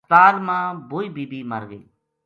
ہسپتال 0.03 0.35
ما 0.47 0.57
بوئی 0.89 1.07
بی 1.15 1.23
بی 1.31 1.39
مر 1.51 1.63
گئی 1.69 1.83